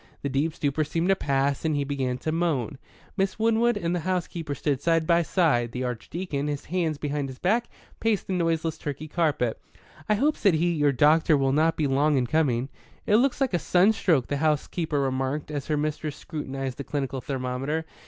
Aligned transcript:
The 0.23 0.29
deep 0.29 0.55
stupor 0.55 0.83
seemed 0.83 1.09
to 1.09 1.15
pass, 1.15 1.63
and 1.63 1.75
he 1.75 1.83
began 1.83 2.17
to 2.25 2.31
moan. 2.31 2.79
Miss 3.17 3.37
Winwood 3.37 3.77
and 3.77 3.93
the 3.95 3.99
housekeeper 3.99 4.55
stood 4.55 5.05
by 5.05 5.19
his 5.19 5.27
side. 5.27 5.73
The 5.73 5.83
Archdeacon, 5.83 6.47
his 6.47 6.65
hands 6.65 6.97
behind 6.97 7.29
his 7.29 7.37
back, 7.37 7.69
paced 7.99 8.25
the 8.25 8.33
noiseless 8.33 8.79
Turkey 8.79 9.07
carpet. 9.07 9.61
"I 10.09 10.15
hope," 10.15 10.37
said 10.37 10.55
he, 10.55 10.71
"your 10.71 10.91
doctor 10.91 11.37
will 11.37 11.53
not 11.53 11.77
be 11.77 11.85
long 11.85 12.17
in 12.17 12.25
coming." 12.25 12.69
"It 13.05 13.17
looks 13.17 13.39
like 13.39 13.53
a 13.53 13.59
sunstroke," 13.59 14.25
the 14.25 14.37
housekeeper 14.37 14.99
remarked, 14.99 15.51
as 15.51 15.67
her 15.67 15.77
mistress 15.77 16.15
scrutinized 16.15 16.79
the 16.79 16.83
clinical 16.83 17.21
thermometer. 17.21 17.85